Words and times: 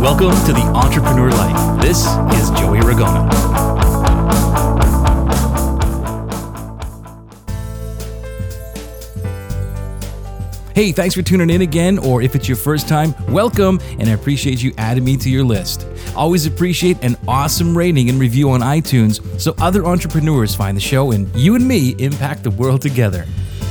Welcome 0.00 0.30
to 0.46 0.54
the 0.54 0.62
Entrepreneur 0.74 1.30
Life. 1.30 1.82
This 1.82 1.98
is 2.40 2.48
Joey 2.58 2.78
Ragona. 2.80 3.30
Hey, 10.74 10.92
thanks 10.92 11.14
for 11.14 11.20
tuning 11.20 11.50
in 11.50 11.60
again, 11.60 11.98
or 11.98 12.22
if 12.22 12.34
it's 12.34 12.48
your 12.48 12.56
first 12.56 12.88
time, 12.88 13.14
welcome, 13.28 13.78
and 13.98 14.08
I 14.08 14.12
appreciate 14.12 14.62
you 14.62 14.72
adding 14.78 15.04
me 15.04 15.18
to 15.18 15.28
your 15.28 15.44
list. 15.44 15.86
Always 16.16 16.46
appreciate 16.46 17.04
an 17.04 17.18
awesome 17.28 17.76
rating 17.76 18.08
and 18.08 18.18
review 18.18 18.48
on 18.52 18.62
iTunes 18.62 19.20
so 19.38 19.54
other 19.58 19.84
entrepreneurs 19.84 20.54
find 20.54 20.74
the 20.74 20.80
show 20.80 21.10
and 21.10 21.28
you 21.36 21.56
and 21.56 21.68
me 21.68 21.90
impact 21.98 22.42
the 22.44 22.50
world 22.52 22.80
together. 22.80 23.26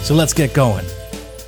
So 0.00 0.14
let's 0.14 0.32
get 0.32 0.54
going. 0.54 0.86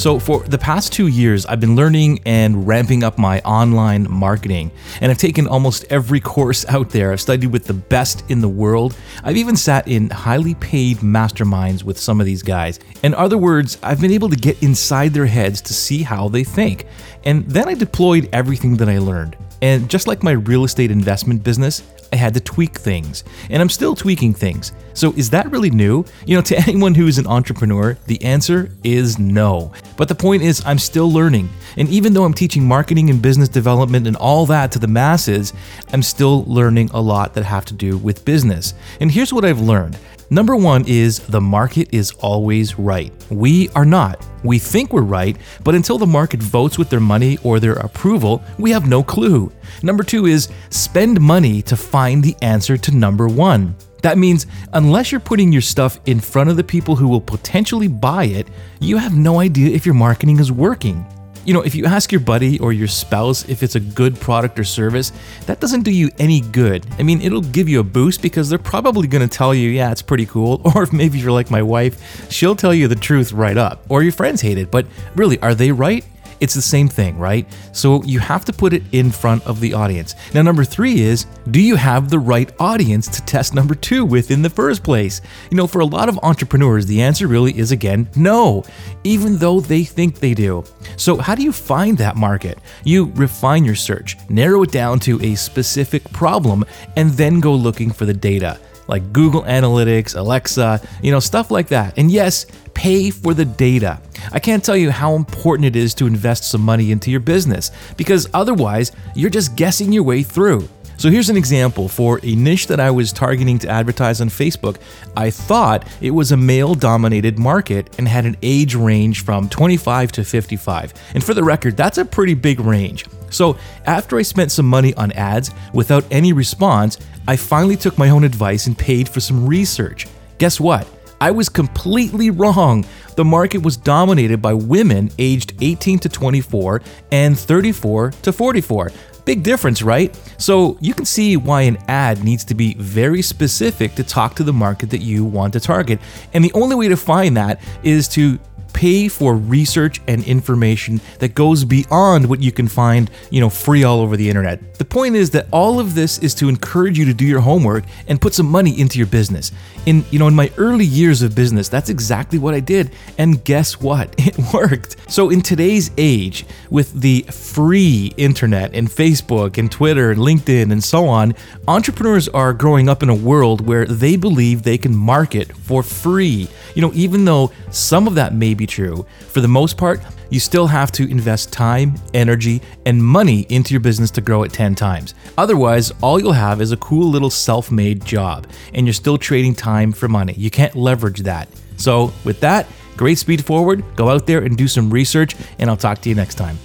So, 0.00 0.18
for 0.18 0.42
the 0.44 0.56
past 0.56 0.94
two 0.94 1.08
years, 1.08 1.44
I've 1.44 1.60
been 1.60 1.76
learning 1.76 2.20
and 2.24 2.66
ramping 2.66 3.04
up 3.04 3.18
my 3.18 3.40
online 3.40 4.10
marketing. 4.10 4.70
And 5.02 5.10
I've 5.10 5.18
taken 5.18 5.46
almost 5.46 5.84
every 5.90 6.20
course 6.34 6.64
out 6.70 6.88
there. 6.88 7.12
I've 7.12 7.20
studied 7.20 7.52
with 7.52 7.66
the 7.66 7.74
best 7.74 8.24
in 8.30 8.40
the 8.40 8.48
world. 8.48 8.96
I've 9.22 9.36
even 9.36 9.56
sat 9.56 9.86
in 9.86 10.08
highly 10.08 10.54
paid 10.54 11.00
masterminds 11.00 11.84
with 11.84 11.98
some 11.98 12.18
of 12.18 12.24
these 12.24 12.42
guys. 12.42 12.80
In 13.02 13.12
other 13.12 13.36
words, 13.36 13.76
I've 13.82 14.00
been 14.00 14.10
able 14.10 14.30
to 14.30 14.36
get 14.36 14.62
inside 14.62 15.12
their 15.12 15.26
heads 15.26 15.60
to 15.60 15.74
see 15.74 16.02
how 16.02 16.30
they 16.30 16.44
think. 16.44 16.86
And 17.24 17.46
then 17.46 17.68
I 17.68 17.74
deployed 17.74 18.30
everything 18.32 18.78
that 18.78 18.88
I 18.88 19.00
learned. 19.00 19.36
And 19.60 19.90
just 19.90 20.06
like 20.06 20.22
my 20.22 20.32
real 20.32 20.64
estate 20.64 20.90
investment 20.90 21.44
business, 21.44 21.82
I 22.12 22.16
had 22.16 22.34
to 22.34 22.40
tweak 22.40 22.76
things, 22.76 23.24
and 23.50 23.62
I'm 23.62 23.68
still 23.68 23.94
tweaking 23.94 24.34
things. 24.34 24.72
So, 24.94 25.12
is 25.12 25.30
that 25.30 25.50
really 25.50 25.70
new? 25.70 26.04
You 26.26 26.36
know, 26.36 26.42
to 26.42 26.58
anyone 26.66 26.94
who's 26.94 27.18
an 27.18 27.26
entrepreneur, 27.26 27.96
the 28.06 28.22
answer 28.24 28.70
is 28.82 29.18
no. 29.18 29.72
But 30.00 30.08
the 30.08 30.14
point 30.14 30.42
is, 30.42 30.62
I'm 30.64 30.78
still 30.78 31.12
learning. 31.12 31.50
And 31.76 31.86
even 31.90 32.14
though 32.14 32.24
I'm 32.24 32.32
teaching 32.32 32.66
marketing 32.66 33.10
and 33.10 33.20
business 33.20 33.50
development 33.50 34.06
and 34.06 34.16
all 34.16 34.46
that 34.46 34.72
to 34.72 34.78
the 34.78 34.86
masses, 34.86 35.52
I'm 35.92 36.02
still 36.02 36.44
learning 36.44 36.88
a 36.94 37.00
lot 37.02 37.34
that 37.34 37.44
have 37.44 37.66
to 37.66 37.74
do 37.74 37.98
with 37.98 38.24
business. 38.24 38.72
And 39.00 39.10
here's 39.10 39.30
what 39.30 39.44
I've 39.44 39.60
learned 39.60 39.98
Number 40.32 40.56
one 40.56 40.84
is 40.86 41.18
the 41.18 41.40
market 41.40 41.92
is 41.92 42.12
always 42.12 42.78
right. 42.78 43.12
We 43.30 43.68
are 43.70 43.84
not. 43.84 44.24
We 44.42 44.58
think 44.58 44.92
we're 44.92 45.02
right, 45.02 45.36
but 45.64 45.74
until 45.74 45.98
the 45.98 46.06
market 46.06 46.40
votes 46.40 46.78
with 46.78 46.88
their 46.88 47.00
money 47.00 47.36
or 47.42 47.58
their 47.58 47.74
approval, 47.74 48.40
we 48.56 48.70
have 48.70 48.88
no 48.88 49.02
clue. 49.02 49.52
Number 49.82 50.04
two 50.04 50.26
is 50.26 50.48
spend 50.70 51.20
money 51.20 51.60
to 51.62 51.76
find 51.76 52.22
the 52.22 52.36
answer 52.40 52.76
to 52.78 52.96
number 52.96 53.26
one. 53.26 53.74
That 54.02 54.18
means, 54.18 54.46
unless 54.72 55.12
you're 55.12 55.20
putting 55.20 55.52
your 55.52 55.62
stuff 55.62 56.00
in 56.06 56.20
front 56.20 56.50
of 56.50 56.56
the 56.56 56.64
people 56.64 56.96
who 56.96 57.08
will 57.08 57.20
potentially 57.20 57.88
buy 57.88 58.24
it, 58.24 58.48
you 58.80 58.96
have 58.96 59.16
no 59.16 59.40
idea 59.40 59.74
if 59.74 59.84
your 59.84 59.94
marketing 59.94 60.38
is 60.38 60.50
working. 60.50 61.04
You 61.44 61.54
know, 61.54 61.62
if 61.62 61.74
you 61.74 61.86
ask 61.86 62.12
your 62.12 62.20
buddy 62.20 62.58
or 62.58 62.72
your 62.72 62.86
spouse 62.86 63.48
if 63.48 63.62
it's 63.62 63.74
a 63.74 63.80
good 63.80 64.20
product 64.20 64.58
or 64.58 64.64
service, 64.64 65.10
that 65.46 65.58
doesn't 65.58 65.82
do 65.82 65.90
you 65.90 66.10
any 66.18 66.42
good. 66.42 66.86
I 66.98 67.02
mean, 67.02 67.22
it'll 67.22 67.40
give 67.40 67.68
you 67.68 67.80
a 67.80 67.82
boost 67.82 68.20
because 68.20 68.50
they're 68.50 68.58
probably 68.58 69.08
going 69.08 69.26
to 69.26 69.36
tell 69.36 69.54
you, 69.54 69.70
yeah, 69.70 69.90
it's 69.90 70.02
pretty 70.02 70.26
cool. 70.26 70.60
Or 70.74 70.82
if 70.82 70.92
maybe 70.92 71.18
you're 71.18 71.32
like 71.32 71.50
my 71.50 71.62
wife, 71.62 72.30
she'll 72.30 72.54
tell 72.54 72.74
you 72.74 72.88
the 72.88 72.94
truth 72.94 73.32
right 73.32 73.56
up. 73.56 73.84
Or 73.88 74.02
your 74.02 74.12
friends 74.12 74.40
hate 74.40 74.58
it, 74.58 74.70
but 74.70 74.86
really, 75.16 75.38
are 75.40 75.54
they 75.54 75.72
right? 75.72 76.04
It's 76.40 76.54
the 76.54 76.62
same 76.62 76.88
thing, 76.88 77.18
right? 77.18 77.46
So 77.72 78.02
you 78.04 78.18
have 78.18 78.44
to 78.46 78.52
put 78.52 78.72
it 78.72 78.82
in 78.92 79.10
front 79.10 79.46
of 79.46 79.60
the 79.60 79.74
audience. 79.74 80.14
Now, 80.34 80.42
number 80.42 80.64
three 80.64 81.00
is 81.00 81.26
do 81.50 81.60
you 81.60 81.76
have 81.76 82.08
the 82.08 82.18
right 82.18 82.50
audience 82.58 83.08
to 83.08 83.24
test 83.24 83.54
number 83.54 83.74
two 83.74 84.04
with 84.04 84.30
in 84.30 84.42
the 84.42 84.50
first 84.50 84.82
place? 84.82 85.20
You 85.50 85.56
know, 85.56 85.66
for 85.66 85.80
a 85.80 85.86
lot 85.86 86.08
of 86.08 86.18
entrepreneurs, 86.22 86.86
the 86.86 87.02
answer 87.02 87.26
really 87.26 87.56
is 87.58 87.72
again 87.72 88.08
no, 88.16 88.64
even 89.04 89.36
though 89.36 89.60
they 89.60 89.84
think 89.84 90.18
they 90.18 90.34
do. 90.34 90.64
So, 90.96 91.16
how 91.16 91.34
do 91.34 91.42
you 91.42 91.52
find 91.52 91.98
that 91.98 92.16
market? 92.16 92.58
You 92.84 93.12
refine 93.14 93.64
your 93.64 93.74
search, 93.74 94.16
narrow 94.28 94.62
it 94.62 94.72
down 94.72 94.98
to 95.00 95.22
a 95.22 95.34
specific 95.34 96.04
problem, 96.12 96.64
and 96.96 97.10
then 97.10 97.40
go 97.40 97.54
looking 97.54 97.90
for 97.90 98.06
the 98.06 98.14
data 98.14 98.58
like 98.90 99.12
Google 99.12 99.42
Analytics, 99.42 100.16
Alexa, 100.16 100.82
you 101.00 101.12
know, 101.12 101.20
stuff 101.20 101.52
like 101.52 101.68
that. 101.68 101.96
And 101.96 102.10
yes, 102.10 102.44
pay 102.80 103.10
for 103.10 103.34
the 103.34 103.44
data. 103.44 104.00
I 104.32 104.38
can't 104.38 104.64
tell 104.64 104.74
you 104.74 104.90
how 104.90 105.14
important 105.14 105.66
it 105.66 105.76
is 105.76 105.92
to 105.96 106.06
invest 106.06 106.44
some 106.44 106.62
money 106.62 106.92
into 106.92 107.10
your 107.10 107.20
business 107.20 107.72
because 107.98 108.26
otherwise, 108.32 108.92
you're 109.14 109.28
just 109.28 109.54
guessing 109.54 109.92
your 109.92 110.02
way 110.02 110.22
through. 110.22 110.66
So 110.96 111.10
here's 111.10 111.28
an 111.28 111.36
example 111.36 111.88
for 111.88 112.20
a 112.22 112.34
niche 112.34 112.68
that 112.68 112.80
I 112.80 112.90
was 112.90 113.12
targeting 113.12 113.58
to 113.58 113.68
advertise 113.68 114.22
on 114.22 114.30
Facebook. 114.30 114.78
I 115.14 115.28
thought 115.28 115.86
it 116.00 116.12
was 116.12 116.32
a 116.32 116.38
male 116.38 116.74
dominated 116.74 117.38
market 117.38 117.94
and 117.98 118.08
had 118.08 118.24
an 118.24 118.38
age 118.40 118.74
range 118.74 119.24
from 119.26 119.50
25 119.50 120.12
to 120.12 120.24
55. 120.24 120.94
And 121.12 121.22
for 121.22 121.34
the 121.34 121.44
record, 121.44 121.76
that's 121.76 121.98
a 121.98 122.04
pretty 122.06 122.32
big 122.32 122.60
range. 122.60 123.04
So, 123.28 123.58
after 123.84 124.16
I 124.16 124.22
spent 124.22 124.52
some 124.52 124.66
money 124.66 124.94
on 124.94 125.12
ads 125.12 125.50
without 125.74 126.04
any 126.10 126.32
response, 126.32 126.96
I 127.28 127.36
finally 127.36 127.76
took 127.76 127.98
my 127.98 128.08
own 128.08 128.24
advice 128.24 128.66
and 128.66 128.76
paid 128.76 129.06
for 129.06 129.20
some 129.20 129.46
research. 129.46 130.06
Guess 130.38 130.58
what? 130.58 130.88
I 131.20 131.30
was 131.30 131.48
completely 131.48 132.30
wrong. 132.30 132.86
The 133.16 133.24
market 133.24 133.58
was 133.62 133.76
dominated 133.76 134.40
by 134.40 134.54
women 134.54 135.10
aged 135.18 135.52
18 135.60 135.98
to 136.00 136.08
24 136.08 136.80
and 137.12 137.38
34 137.38 138.12
to 138.22 138.32
44. 138.32 138.90
Big 139.26 139.42
difference, 139.42 139.82
right? 139.82 140.18
So 140.38 140.78
you 140.80 140.94
can 140.94 141.04
see 141.04 141.36
why 141.36 141.62
an 141.62 141.76
ad 141.88 142.24
needs 142.24 142.44
to 142.46 142.54
be 142.54 142.74
very 142.74 143.20
specific 143.20 143.94
to 143.96 144.02
talk 144.02 144.34
to 144.36 144.44
the 144.44 144.52
market 144.52 144.90
that 144.90 145.02
you 145.02 145.24
want 145.24 145.52
to 145.52 145.60
target. 145.60 146.00
And 146.32 146.42
the 146.42 146.52
only 146.54 146.74
way 146.74 146.88
to 146.88 146.96
find 146.96 147.36
that 147.36 147.60
is 147.82 148.08
to 148.08 148.38
pay 148.72 149.08
for 149.08 149.36
research 149.36 150.00
and 150.06 150.24
information 150.24 151.00
that 151.18 151.34
goes 151.34 151.64
beyond 151.64 152.28
what 152.28 152.40
you 152.40 152.52
can 152.52 152.68
find, 152.68 153.10
you 153.30 153.40
know, 153.40 153.50
free 153.50 153.84
all 153.84 154.00
over 154.00 154.16
the 154.16 154.28
internet. 154.28 154.74
The 154.74 154.84
point 154.84 155.14
is 155.14 155.30
that 155.30 155.46
all 155.52 155.78
of 155.78 155.94
this 155.94 156.18
is 156.18 156.34
to 156.36 156.48
encourage 156.48 156.98
you 156.98 157.04
to 157.04 157.14
do 157.14 157.26
your 157.26 157.40
homework 157.40 157.84
and 158.08 158.20
put 158.20 158.34
some 158.34 158.46
money 158.46 158.80
into 158.80 158.98
your 158.98 159.06
business. 159.06 159.52
In, 159.86 160.04
you 160.10 160.18
know, 160.18 160.28
in 160.28 160.34
my 160.34 160.50
early 160.56 160.84
years 160.84 161.22
of 161.22 161.34
business, 161.34 161.68
that's 161.68 161.90
exactly 161.90 162.38
what 162.38 162.54
I 162.54 162.60
did. 162.60 162.90
And 163.18 163.44
guess 163.44 163.80
what? 163.80 164.14
It 164.30 164.38
worked. 164.54 164.96
So 165.10 165.30
in 165.30 165.40
today's 165.40 165.90
age, 165.98 166.46
with 166.70 166.92
the 166.92 167.22
free 167.22 168.12
internet 168.16 168.74
and 168.74 168.88
Facebook 168.88 169.58
and 169.58 169.70
Twitter 169.70 170.12
and 170.12 170.20
LinkedIn 170.20 170.70
and 170.70 170.84
so 170.84 171.08
on, 171.08 171.34
entrepreneurs 171.66 172.28
are 172.28 172.52
growing 172.52 172.88
up 172.88 173.02
in 173.02 173.08
a 173.08 173.14
world 173.14 173.66
where 173.66 173.86
they 173.86 174.16
believe 174.16 174.62
they 174.62 174.78
can 174.78 174.94
market 174.94 175.52
for 175.56 175.82
free. 175.82 176.48
You 176.74 176.82
know, 176.82 176.92
even 176.94 177.24
though 177.24 177.50
some 177.70 178.06
of 178.06 178.14
that 178.14 178.34
may 178.34 178.54
be 178.60 178.66
true, 178.66 179.06
for 179.28 179.40
the 179.40 179.48
most 179.48 179.76
part, 179.76 180.00
you 180.28 180.38
still 180.38 180.66
have 180.66 180.92
to 180.92 181.10
invest 181.10 181.52
time, 181.52 181.94
energy, 182.14 182.60
and 182.86 183.02
money 183.02 183.46
into 183.48 183.72
your 183.72 183.80
business 183.80 184.10
to 184.12 184.20
grow 184.20 184.42
it 184.42 184.52
10 184.52 184.74
times. 184.74 185.14
Otherwise, 185.38 185.92
all 186.02 186.20
you'll 186.20 186.32
have 186.32 186.60
is 186.60 186.70
a 186.70 186.76
cool 186.76 187.08
little 187.08 187.30
self 187.30 187.72
made 187.72 188.04
job, 188.04 188.46
and 188.74 188.86
you're 188.86 188.92
still 188.92 189.18
trading 189.18 189.54
time 189.54 189.92
for 189.92 190.08
money. 190.08 190.34
You 190.36 190.50
can't 190.50 190.76
leverage 190.76 191.20
that. 191.20 191.48
So, 191.78 192.12
with 192.24 192.38
that, 192.40 192.66
great 192.96 193.18
speed 193.18 193.44
forward, 193.44 193.82
go 193.96 194.10
out 194.10 194.26
there 194.26 194.42
and 194.42 194.56
do 194.56 194.68
some 194.68 194.90
research, 194.90 195.34
and 195.58 195.70
I'll 195.70 195.76
talk 195.76 196.02
to 196.02 196.08
you 196.10 196.14
next 196.14 196.34
time. 196.34 196.58